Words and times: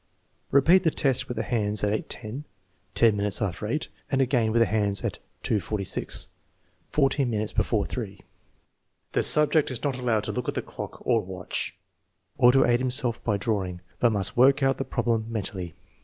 Repeat 0.49 0.81
the 0.81 0.89
test 0.89 1.27
with 1.27 1.37
the 1.37 1.43
hands 1.43 1.83
at 1.83 1.93
8.10 2.09 2.45
(10 2.95 3.15
minutes 3.15 3.39
after 3.39 3.67
8), 3.67 3.87
and 4.09 4.19
again 4.19 4.51
with 4.51 4.59
the 4.59 4.65
hands 4.65 5.03
at 5.03 5.19
.46 5.43 6.25
(14 6.89 7.29
minutes 7.29 7.51
before 7.53 7.85
3). 7.85 8.19
The 9.11 9.21
subject 9.21 9.69
is 9.69 9.83
not 9.83 9.99
allowed 9.99 10.23
to 10.23 10.31
look 10.31 10.49
at 10.49 10.57
a 10.57 10.63
clock 10.63 11.05
or 11.05 11.21
watch, 11.21 11.77
or 12.35 12.51
to 12.51 12.65
aid 12.65 12.79
himself 12.79 13.23
by 13.23 13.37
drawing, 13.37 13.81
but 13.99 14.11
must 14.11 14.35
work 14.35 14.63
out 14.63 14.79
the 14.79 14.85
prob 14.85 15.07
lem 15.07 15.27
mentally. 15.31 15.75